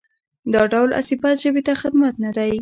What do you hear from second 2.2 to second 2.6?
نه دی.